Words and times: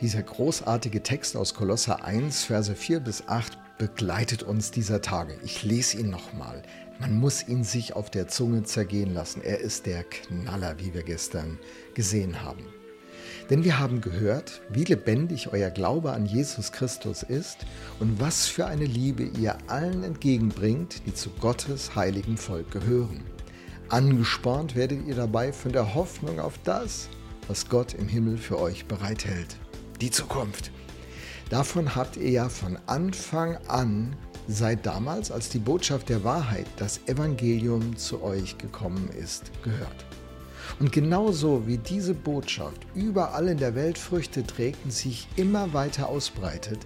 Dieser 0.00 0.22
großartige 0.22 1.02
Text 1.02 1.36
aus 1.36 1.52
Kolosser 1.52 2.02
1, 2.02 2.44
Verse 2.44 2.74
4 2.74 3.00
bis 3.00 3.28
8 3.28 3.58
begleitet 3.76 4.42
uns 4.42 4.70
dieser 4.70 5.02
Tage. 5.02 5.36
Ich 5.44 5.62
lese 5.62 5.98
ihn 5.98 6.08
nochmal. 6.08 6.62
Man 6.98 7.20
muss 7.20 7.46
ihn 7.46 7.64
sich 7.64 7.92
auf 7.92 8.08
der 8.08 8.26
Zunge 8.26 8.62
zergehen 8.62 9.12
lassen. 9.12 9.42
Er 9.42 9.60
ist 9.60 9.84
der 9.84 10.04
Knaller, 10.04 10.78
wie 10.78 10.94
wir 10.94 11.02
gestern 11.02 11.58
gesehen 11.92 12.40
haben. 12.42 12.64
Denn 13.50 13.62
wir 13.62 13.78
haben 13.78 14.00
gehört, 14.00 14.62
wie 14.70 14.84
lebendig 14.84 15.52
euer 15.52 15.68
Glaube 15.68 16.12
an 16.12 16.24
Jesus 16.24 16.72
Christus 16.72 17.22
ist 17.22 17.66
und 17.98 18.18
was 18.20 18.46
für 18.46 18.64
eine 18.64 18.86
Liebe 18.86 19.24
ihr 19.24 19.58
allen 19.66 20.02
entgegenbringt, 20.02 21.02
die 21.04 21.12
zu 21.12 21.28
Gottes 21.28 21.94
heiligen 21.94 22.38
Volk 22.38 22.70
gehören. 22.70 23.20
Angespornt 23.90 24.76
werdet 24.76 25.06
ihr 25.06 25.14
dabei 25.14 25.52
von 25.52 25.72
der 25.72 25.94
Hoffnung 25.94 26.40
auf 26.40 26.54
das, 26.64 27.10
was 27.48 27.68
Gott 27.68 27.92
im 27.92 28.08
Himmel 28.08 28.38
für 28.38 28.58
euch 28.58 28.86
bereithält 28.86 29.58
die 30.00 30.10
Zukunft. 30.10 30.70
Davon 31.50 31.94
habt 31.94 32.16
ihr 32.16 32.30
ja 32.30 32.48
von 32.48 32.78
Anfang 32.86 33.58
an, 33.66 34.16
seit 34.46 34.86
damals, 34.86 35.30
als 35.30 35.48
die 35.48 35.58
Botschaft 35.58 36.08
der 36.08 36.24
Wahrheit, 36.24 36.66
das 36.76 37.00
Evangelium 37.06 37.96
zu 37.96 38.22
euch 38.22 38.58
gekommen 38.58 39.08
ist, 39.18 39.50
gehört. 39.62 40.06
Und 40.78 40.92
genauso 40.92 41.66
wie 41.66 41.78
diese 41.78 42.14
Botschaft 42.14 42.86
überall 42.94 43.48
in 43.48 43.58
der 43.58 43.74
Welt 43.74 43.98
Früchte 43.98 44.46
trägt 44.46 44.84
und 44.84 44.92
sich 44.92 45.28
immer 45.36 45.72
weiter 45.72 46.08
ausbreitet, 46.08 46.78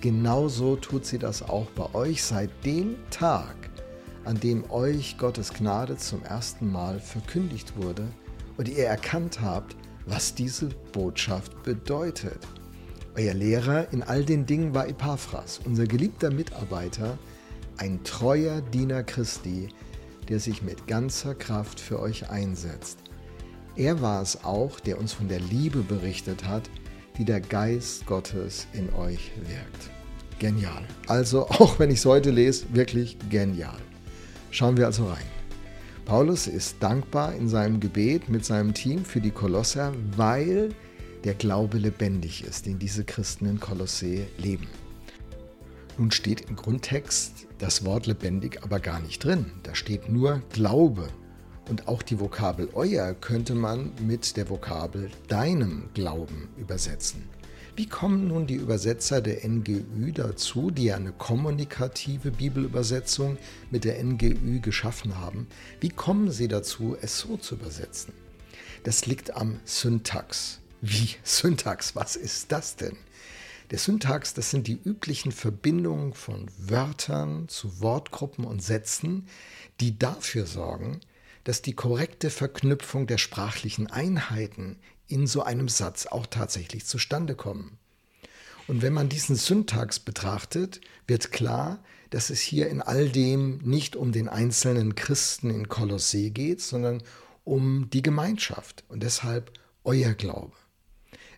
genauso 0.00 0.76
tut 0.76 1.06
sie 1.06 1.18
das 1.18 1.42
auch 1.42 1.66
bei 1.70 1.94
euch 1.94 2.22
seit 2.22 2.50
dem 2.64 2.96
Tag, 3.10 3.56
an 4.24 4.38
dem 4.38 4.70
euch 4.70 5.16
Gottes 5.18 5.54
Gnade 5.54 5.96
zum 5.96 6.22
ersten 6.24 6.70
Mal 6.70 7.00
verkündigt 7.00 7.76
wurde 7.76 8.06
und 8.56 8.68
ihr 8.68 8.84
erkannt 8.84 9.40
habt, 9.40 9.76
was 10.06 10.34
diese 10.34 10.68
Botschaft 10.92 11.62
bedeutet. 11.62 12.38
Euer 13.16 13.34
Lehrer 13.34 13.92
in 13.92 14.04
all 14.04 14.24
den 14.24 14.46
Dingen 14.46 14.72
war 14.72 14.88
Epaphras, 14.88 15.60
unser 15.64 15.86
geliebter 15.86 16.30
Mitarbeiter, 16.30 17.18
ein 17.76 18.04
treuer 18.04 18.60
Diener 18.60 19.02
Christi, 19.02 19.68
der 20.28 20.38
sich 20.38 20.62
mit 20.62 20.86
ganzer 20.86 21.34
Kraft 21.34 21.80
für 21.80 21.98
euch 21.98 22.30
einsetzt. 22.30 22.98
Er 23.74 24.00
war 24.00 24.22
es 24.22 24.44
auch, 24.44 24.78
der 24.78 24.98
uns 24.98 25.12
von 25.12 25.26
der 25.26 25.40
Liebe 25.40 25.80
berichtet 25.80 26.44
hat, 26.46 26.70
die 27.18 27.24
der 27.24 27.40
Geist 27.40 28.06
Gottes 28.06 28.68
in 28.72 28.92
euch 28.94 29.32
wirkt. 29.36 29.90
Genial. 30.38 30.84
Also, 31.08 31.46
auch 31.48 31.80
wenn 31.80 31.90
ich 31.90 31.98
es 31.98 32.06
heute 32.06 32.30
lese, 32.30 32.66
wirklich 32.72 33.16
genial. 33.28 33.78
Schauen 34.52 34.76
wir 34.76 34.86
also 34.86 35.06
rein. 35.06 35.26
Paulus 36.04 36.46
ist 36.46 36.76
dankbar 36.80 37.34
in 37.34 37.48
seinem 37.48 37.80
Gebet 37.80 38.28
mit 38.28 38.44
seinem 38.44 38.72
Team 38.72 39.04
für 39.04 39.20
die 39.20 39.30
Kolosser, 39.30 39.92
weil 40.16 40.70
der 41.24 41.34
Glaube 41.34 41.78
lebendig 41.78 42.44
ist, 42.44 42.66
den 42.66 42.78
diese 42.78 43.04
Christen 43.04 43.46
in 43.46 43.60
Kolossee 43.60 44.26
leben. 44.38 44.68
Nun 45.98 46.10
steht 46.10 46.42
im 46.48 46.56
Grundtext 46.56 47.46
das 47.58 47.84
Wort 47.84 48.06
lebendig 48.06 48.62
aber 48.62 48.80
gar 48.80 49.00
nicht 49.00 49.22
drin. 49.22 49.52
Da 49.62 49.74
steht 49.74 50.08
nur 50.08 50.42
Glaube. 50.50 51.08
Und 51.68 51.88
auch 51.88 52.02
die 52.02 52.18
Vokabel 52.18 52.70
euer 52.72 53.14
könnte 53.14 53.54
man 53.54 53.92
mit 54.00 54.36
der 54.36 54.48
Vokabel 54.48 55.10
deinem 55.28 55.90
Glauben 55.94 56.48
übersetzen. 56.56 57.28
Wie 57.76 57.86
kommen 57.86 58.28
nun 58.28 58.46
die 58.46 58.56
Übersetzer 58.56 59.20
der 59.20 59.46
NGÜ 59.46 60.12
dazu, 60.12 60.70
die 60.70 60.92
eine 60.92 61.12
kommunikative 61.12 62.30
Bibelübersetzung 62.30 63.38
mit 63.70 63.84
der 63.84 64.02
NGÜ 64.02 64.60
geschaffen 64.60 65.18
haben? 65.18 65.46
Wie 65.80 65.90
kommen 65.90 66.30
sie 66.30 66.48
dazu, 66.48 66.96
es 67.00 67.18
so 67.18 67.36
zu 67.36 67.54
übersetzen? 67.54 68.12
Das 68.82 69.06
liegt 69.06 69.36
am 69.36 69.60
Syntax. 69.64 70.60
Wie 70.82 71.16
Syntax, 71.24 71.94
was 71.94 72.16
ist 72.16 72.52
das 72.52 72.76
denn? 72.76 72.96
Der 73.70 73.78
Syntax, 73.78 74.32
das 74.32 74.50
sind 74.50 74.66
die 74.66 74.80
üblichen 74.82 75.30
Verbindungen 75.30 76.14
von 76.14 76.50
Wörtern 76.56 77.48
zu 77.48 77.82
Wortgruppen 77.82 78.46
und 78.46 78.62
Sätzen, 78.62 79.28
die 79.80 79.98
dafür 79.98 80.46
sorgen, 80.46 81.00
dass 81.44 81.60
die 81.60 81.74
korrekte 81.74 82.30
Verknüpfung 82.30 83.06
der 83.06 83.18
sprachlichen 83.18 83.88
Einheiten 83.88 84.78
in 85.06 85.26
so 85.26 85.42
einem 85.42 85.68
Satz 85.68 86.06
auch 86.06 86.26
tatsächlich 86.26 86.86
zustande 86.86 87.34
kommen. 87.34 87.78
Und 88.66 88.80
wenn 88.80 88.94
man 88.94 89.10
diesen 89.10 89.36
Syntax 89.36 89.98
betrachtet, 89.98 90.80
wird 91.06 91.30
klar, 91.30 91.82
dass 92.08 92.30
es 92.30 92.40
hier 92.40 92.68
in 92.68 92.80
all 92.80 93.10
dem 93.10 93.58
nicht 93.58 93.96
um 93.96 94.12
den 94.12 94.28
einzelnen 94.28 94.94
Christen 94.94 95.50
in 95.50 95.68
Kolossee 95.68 96.30
geht, 96.30 96.62
sondern 96.62 97.02
um 97.44 97.90
die 97.90 98.02
Gemeinschaft 98.02 98.84
und 98.88 99.02
deshalb 99.02 99.52
euer 99.84 100.14
Glaube. 100.14 100.52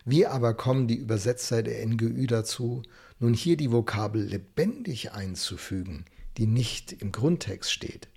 Wie 0.05 0.25
aber 0.25 0.53
kommen 0.53 0.87
die 0.87 0.97
Übersetzer 0.97 1.63
der 1.63 1.85
NGÜ 1.85 2.27
dazu, 2.27 2.83
nun 3.19 3.33
hier 3.33 3.55
die 3.55 3.71
Vokabel 3.71 4.21
lebendig 4.21 5.13
einzufügen, 5.13 6.03
die 6.37 6.45
nicht 6.45 6.91
im 6.91 7.13
Grundtext 7.13 7.71
steht? 7.71 8.09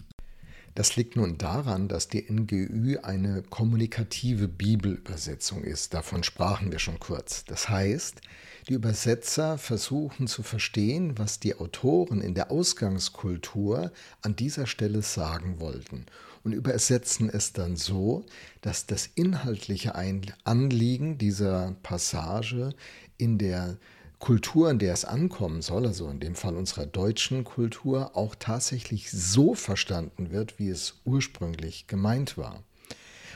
Das 0.75 0.97
liegt 0.97 1.15
nun 1.15 1.39
daran, 1.39 1.87
dass 1.89 2.09
die 2.09 2.27
NGÜ 2.31 2.99
eine 3.03 3.43
kommunikative 3.43 4.49
Bibelübersetzung 4.49 5.63
ist. 5.63 5.95
Davon 5.95 6.25
sprachen 6.25 6.73
wir 6.73 6.81
schon 6.81 6.99
kurz. 6.99 7.45
Das 7.45 7.69
heißt, 7.69 8.21
die 8.69 8.75
Übersetzer 8.75 9.57
versuchen 9.57 10.27
zu 10.27 10.43
verstehen, 10.43 11.17
was 11.17 11.39
die 11.39 11.55
Autoren 11.55 12.21
in 12.21 12.35
der 12.35 12.51
Ausgangskultur 12.51 13.93
an 14.23 14.35
dieser 14.35 14.67
Stelle 14.67 15.03
sagen 15.03 15.61
wollten 15.61 16.05
und 16.47 16.53
übersetzen 16.53 17.29
es 17.29 17.53
dann 17.53 17.75
so, 17.75 18.25
dass 18.61 18.87
das 18.87 19.11
inhaltliche 19.17 19.97
Anliegen 20.45 21.19
dieser 21.19 21.75
Passage 21.83 22.73
in 23.19 23.37
der 23.37 23.79
Kultur, 24.21 24.71
in 24.71 24.79
der 24.79 24.95
es 24.95 25.05
ankommen 25.05 25.61
soll, 25.61 25.87
also 25.87 26.09
in 26.09 26.21
dem 26.21 26.37
Fall 26.37 26.55
unserer 26.55 26.87
deutschen 26.87 27.43
Kultur, 27.43 28.17
auch 28.17 28.37
tatsächlich 28.39 29.11
so 29.11 29.55
verstanden 29.55 30.31
wird, 30.31 30.61
wie 30.61 30.69
es 30.69 31.01
ursprünglich 31.05 31.89
gemeint 31.89 32.39
war. 32.39 32.62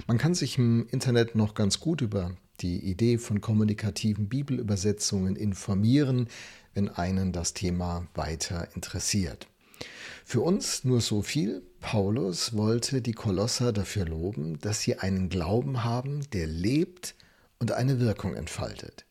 Man 0.07 0.17
kann 0.17 0.35
sich 0.35 0.57
im 0.57 0.87
Internet 0.93 1.35
noch 1.35 1.55
ganz 1.55 1.81
gut 1.81 2.03
über 2.03 2.37
die 2.61 2.79
Idee 2.79 3.19
von 3.19 3.41
kommunikativen 3.41 4.29
Bibelübersetzungen 4.29 5.35
informieren, 5.35 6.29
wenn 6.75 6.89
einen 6.89 7.33
das 7.33 7.55
Thema 7.55 8.07
weiter 8.15 8.69
interessiert. 8.77 9.49
Für 10.25 10.41
uns 10.43 10.85
nur 10.85 11.01
so 11.01 11.23
viel. 11.23 11.63
Paulus 11.81 12.57
wollte 12.57 13.03
die 13.03 13.13
Kolosser 13.13 13.73
dafür 13.73 14.05
loben, 14.05 14.59
dass 14.61 14.83
sie 14.83 14.99
einen 14.99 15.29
Glauben 15.29 15.83
haben, 15.83 16.29
der 16.31 16.47
lebt 16.47 17.15
und 17.59 17.73
eine 17.73 18.01
Wirkung 18.01 18.35
entfaltet. 18.35 19.07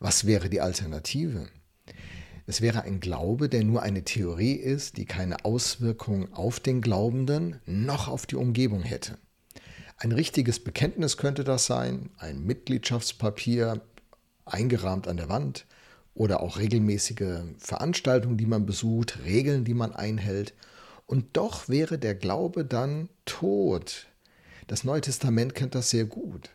Was 0.00 0.26
wäre 0.26 0.50
die 0.50 0.60
Alternative? 0.60 1.48
Es 2.46 2.60
wäre 2.60 2.82
ein 2.82 3.00
Glaube, 3.00 3.48
der 3.48 3.64
nur 3.64 3.82
eine 3.82 4.04
Theorie 4.04 4.54
ist, 4.54 4.96
die 4.96 5.04
keine 5.04 5.44
Auswirkung 5.44 6.32
auf 6.32 6.60
den 6.60 6.80
Glaubenden 6.80 7.60
noch 7.66 8.08
auf 8.08 8.26
die 8.26 8.36
Umgebung 8.36 8.82
hätte. 8.82 9.18
Ein 9.98 10.12
richtiges 10.12 10.62
Bekenntnis 10.62 11.16
könnte 11.16 11.44
das 11.44 11.66
sein, 11.66 12.10
ein 12.18 12.44
Mitgliedschaftspapier 12.44 13.82
eingerahmt 14.44 15.08
an 15.08 15.16
der 15.16 15.28
Wand 15.28 15.66
oder 16.18 16.40
auch 16.40 16.58
regelmäßige 16.58 17.44
Veranstaltungen, 17.58 18.36
die 18.36 18.46
man 18.46 18.66
besucht, 18.66 19.20
Regeln, 19.24 19.64
die 19.64 19.72
man 19.72 19.94
einhält. 19.94 20.52
Und 21.06 21.36
doch 21.36 21.68
wäre 21.68 21.96
der 21.96 22.16
Glaube 22.16 22.64
dann 22.64 23.08
tot. 23.24 24.08
Das 24.66 24.82
Neue 24.82 25.00
Testament 25.00 25.54
kennt 25.54 25.76
das 25.76 25.90
sehr 25.90 26.06
gut. 26.06 26.50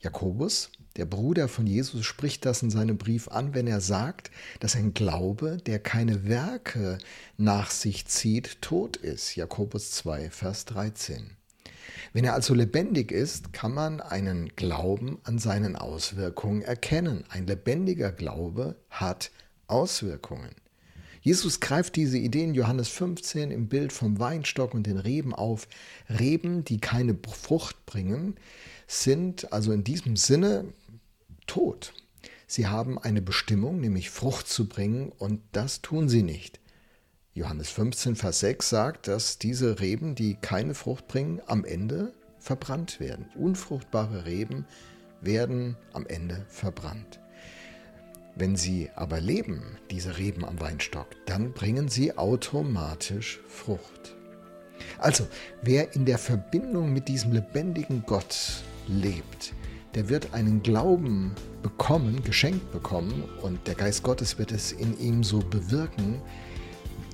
Jakobus, 0.00 0.70
der 0.96 1.04
Bruder 1.04 1.46
von 1.46 1.66
Jesus, 1.66 2.06
spricht 2.06 2.46
das 2.46 2.62
in 2.62 2.70
seinem 2.70 2.96
Brief 2.96 3.28
an, 3.28 3.52
wenn 3.52 3.66
er 3.66 3.82
sagt, 3.82 4.30
dass 4.60 4.76
ein 4.76 4.94
Glaube, 4.94 5.58
der 5.58 5.78
keine 5.78 6.24
Werke 6.26 6.96
nach 7.36 7.70
sich 7.70 8.06
zieht, 8.06 8.62
tot 8.62 8.96
ist. 8.96 9.36
Jakobus 9.36 9.90
2, 9.90 10.30
Vers 10.30 10.64
13. 10.64 11.36
Wenn 12.12 12.24
er 12.24 12.34
also 12.34 12.54
lebendig 12.54 13.10
ist, 13.10 13.52
kann 13.52 13.72
man 13.72 14.00
einen 14.00 14.48
Glauben 14.56 15.18
an 15.24 15.38
seinen 15.38 15.76
Auswirkungen 15.76 16.62
erkennen. 16.62 17.24
Ein 17.28 17.46
lebendiger 17.46 18.12
Glaube 18.12 18.76
hat 18.90 19.30
Auswirkungen. 19.66 20.50
Jesus 21.24 21.60
greift 21.60 21.96
diese 21.96 22.18
Idee 22.18 22.44
in 22.44 22.54
Johannes 22.54 22.88
15 22.88 23.50
im 23.50 23.68
Bild 23.68 23.94
vom 23.94 24.18
Weinstock 24.18 24.74
und 24.74 24.86
den 24.86 24.98
Reben 24.98 25.34
auf. 25.34 25.66
Reben, 26.10 26.64
die 26.64 26.80
keine 26.80 27.16
Frucht 27.26 27.86
bringen, 27.86 28.34
sind 28.86 29.50
also 29.50 29.72
in 29.72 29.84
diesem 29.84 30.16
Sinne 30.16 30.66
tot. 31.46 31.94
Sie 32.46 32.66
haben 32.66 32.98
eine 32.98 33.22
Bestimmung, 33.22 33.80
nämlich 33.80 34.10
Frucht 34.10 34.48
zu 34.48 34.68
bringen, 34.68 35.12
und 35.18 35.40
das 35.52 35.80
tun 35.80 36.10
sie 36.10 36.22
nicht. 36.22 36.60
Johannes 37.36 37.70
15, 37.70 38.14
Vers 38.14 38.38
6 38.40 38.68
sagt, 38.68 39.08
dass 39.08 39.38
diese 39.38 39.80
Reben, 39.80 40.14
die 40.14 40.36
keine 40.36 40.72
Frucht 40.72 41.08
bringen, 41.08 41.42
am 41.46 41.64
Ende 41.64 42.12
verbrannt 42.38 43.00
werden. 43.00 43.26
Unfruchtbare 43.34 44.24
Reben 44.24 44.66
werden 45.20 45.76
am 45.92 46.06
Ende 46.06 46.46
verbrannt. 46.48 47.18
Wenn 48.36 48.54
sie 48.54 48.88
aber 48.94 49.20
leben, 49.20 49.78
diese 49.90 50.16
Reben 50.16 50.44
am 50.44 50.60
Weinstock, 50.60 51.08
dann 51.26 51.52
bringen 51.52 51.88
sie 51.88 52.16
automatisch 52.16 53.40
Frucht. 53.48 54.14
Also, 54.98 55.26
wer 55.60 55.92
in 55.96 56.04
der 56.04 56.18
Verbindung 56.18 56.92
mit 56.92 57.08
diesem 57.08 57.32
lebendigen 57.32 58.04
Gott 58.06 58.62
lebt, 58.86 59.54
der 59.96 60.08
wird 60.08 60.34
einen 60.34 60.62
Glauben 60.62 61.34
bekommen, 61.64 62.22
geschenkt 62.22 62.70
bekommen 62.70 63.24
und 63.42 63.66
der 63.66 63.74
Geist 63.74 64.04
Gottes 64.04 64.38
wird 64.38 64.52
es 64.52 64.70
in 64.70 64.96
ihm 65.00 65.24
so 65.24 65.40
bewirken, 65.40 66.22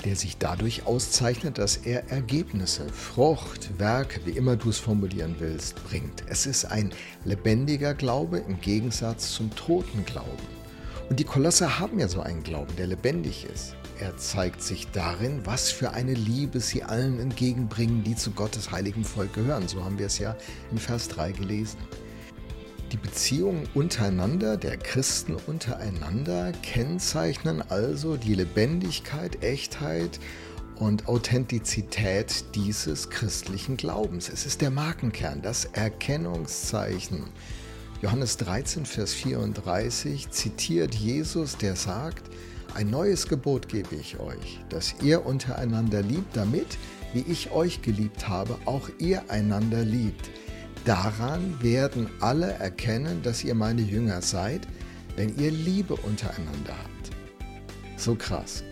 der 0.05 0.17
sich 0.17 0.39
dadurch 0.39 0.87
auszeichnet, 0.87 1.59
dass 1.59 1.77
er 1.77 2.11
Ergebnisse, 2.11 2.89
Frucht, 2.89 3.79
Werk, 3.79 4.21
wie 4.25 4.31
immer 4.31 4.57
du 4.57 4.71
es 4.71 4.79
formulieren 4.79 5.37
willst, 5.39 5.83
bringt. 5.85 6.25
Es 6.29 6.47
ist 6.47 6.65
ein 6.65 6.91
lebendiger 7.25 7.95
Glaube 7.95 8.39
im 8.39 8.61
Gegensatz 8.61 9.33
zum 9.33 9.55
toten 9.55 10.05
Glauben. 10.05 10.29
Und 11.09 11.19
die 11.19 11.25
Kolosse 11.25 11.79
haben 11.79 11.99
ja 11.99 12.09
so 12.09 12.21
einen 12.21 12.43
Glauben, 12.43 12.75
der 12.77 12.87
lebendig 12.87 13.45
ist. 13.53 13.75
Er 13.99 14.17
zeigt 14.17 14.63
sich 14.63 14.87
darin, 14.93 15.41
was 15.45 15.71
für 15.71 15.91
eine 15.91 16.15
Liebe 16.15 16.61
sie 16.61 16.83
allen 16.83 17.21
entgegenbringen, 17.21 18.03
die 18.03 18.17
zu 18.17 18.31
Gottes 18.31 18.71
heiligem 18.71 19.05
Volk 19.05 19.35
gehören. 19.35 19.69
So 19.69 19.85
haben 19.85 19.99
wir 19.99 20.07
es 20.07 20.19
ja 20.19 20.37
in 20.71 20.79
Vers 20.79 21.09
3 21.09 21.33
gelesen. 21.33 21.79
Die 22.93 22.97
Beziehungen 22.97 23.69
untereinander, 23.75 24.57
der 24.57 24.77
Christen 24.77 25.37
untereinander, 25.47 26.51
kennzeichnen 26.63 27.63
also 27.69 28.17
die 28.17 28.35
Lebendigkeit, 28.35 29.45
Echtheit 29.45 30.19
und 30.75 31.07
Authentizität 31.07 32.45
dieses 32.57 33.09
christlichen 33.09 33.77
Glaubens. 33.77 34.29
Es 34.29 34.45
ist 34.45 34.61
der 34.61 34.73
Markenkern, 34.73 35.41
das 35.41 35.67
Erkennungszeichen. 35.67 37.27
Johannes 38.03 38.39
13, 38.39 38.85
Vers 38.87 39.13
34 39.13 40.31
zitiert 40.31 40.93
Jesus, 40.97 41.59
der 41.59 41.77
sagt, 41.77 42.29
ein 42.75 42.91
neues 42.91 43.29
Gebot 43.29 43.69
gebe 43.69 43.95
ich 43.95 44.19
euch, 44.19 44.59
dass 44.69 44.97
ihr 45.01 45.27
untereinander 45.27 46.03
liebt, 46.03 46.37
damit, 46.37 46.77
wie 47.13 47.25
ich 47.31 47.53
euch 47.53 47.83
geliebt 47.83 48.29
habe, 48.29 48.57
auch 48.65 48.89
ihr 48.99 49.31
einander 49.31 49.85
liebt. 49.85 50.31
Daran 50.85 51.63
werden 51.63 52.09
alle 52.21 52.53
erkennen, 52.53 53.23
dass 53.23 53.45
ihr 53.45 53.55
meine 53.55 53.83
Jünger 53.83 54.23
seid, 54.23 54.67
wenn 55.17 55.37
ihr 55.39 55.51
Liebe 55.51 55.95
untereinander 55.95 56.75
habt. 56.83 57.11
So 57.97 58.15
krass. 58.15 58.65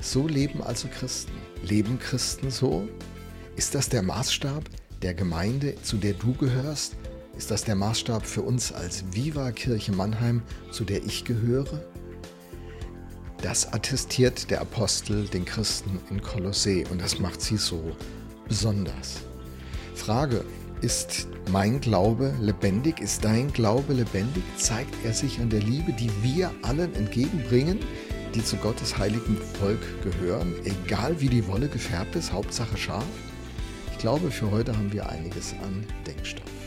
So 0.00 0.28
leben 0.28 0.62
also 0.62 0.88
Christen. 0.88 1.32
Leben 1.64 1.98
Christen 1.98 2.50
so? 2.50 2.88
Ist 3.56 3.74
das 3.74 3.88
der 3.88 4.02
Maßstab 4.02 4.64
der 5.02 5.14
Gemeinde, 5.14 5.74
zu 5.82 5.96
der 5.96 6.14
du 6.14 6.34
gehörst? 6.34 6.94
Ist 7.36 7.50
das 7.50 7.64
der 7.64 7.74
Maßstab 7.74 8.24
für 8.24 8.42
uns 8.42 8.72
als 8.72 9.04
Viva 9.12 9.50
Kirche 9.50 9.92
Mannheim, 9.92 10.42
zu 10.70 10.84
der 10.84 11.04
ich 11.04 11.24
gehöre? 11.24 11.82
Das 13.42 13.72
attestiert 13.72 14.50
der 14.50 14.60
Apostel 14.60 15.26
den 15.26 15.46
Christen 15.46 15.98
in 16.10 16.20
Kolossee 16.20 16.84
und 16.90 17.00
das 17.00 17.18
macht 17.18 17.40
sie 17.40 17.56
so 17.56 17.96
besonders. 18.46 19.22
Frage, 19.94 20.44
ist 20.82 21.28
mein 21.50 21.80
Glaube 21.80 22.34
lebendig? 22.40 23.00
Ist 23.00 23.24
dein 23.24 23.52
Glaube 23.52 23.92
lebendig? 23.92 24.42
Zeigt 24.56 24.94
er 25.04 25.12
sich 25.12 25.40
an 25.40 25.50
der 25.50 25.60
Liebe, 25.60 25.92
die 25.92 26.10
wir 26.22 26.50
allen 26.62 26.94
entgegenbringen, 26.94 27.78
die 28.34 28.44
zu 28.44 28.56
Gottes 28.56 28.96
heiligem 28.96 29.36
Volk 29.58 29.80
gehören, 30.02 30.54
egal 30.64 31.20
wie 31.20 31.28
die 31.28 31.46
Wolle 31.48 31.68
gefärbt 31.68 32.16
ist, 32.16 32.32
Hauptsache 32.32 32.76
scharf? 32.76 33.04
Ich 33.92 33.98
glaube, 33.98 34.30
für 34.30 34.50
heute 34.50 34.76
haben 34.76 34.92
wir 34.92 35.08
einiges 35.08 35.52
an 35.62 35.84
Denkstoff. 36.06 36.59